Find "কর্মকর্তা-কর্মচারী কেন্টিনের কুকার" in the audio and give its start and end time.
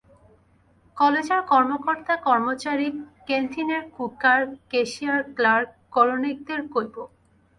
1.47-4.41